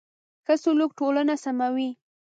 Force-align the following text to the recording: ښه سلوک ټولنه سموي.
ښه 0.45 0.55
سلوک 0.63 0.91
ټولنه 0.99 1.35
سموي. 1.43 1.89